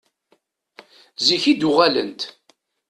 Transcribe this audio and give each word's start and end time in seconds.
Zik 1.25 1.43
i 1.51 1.53
d-uɣalent. 1.59 2.21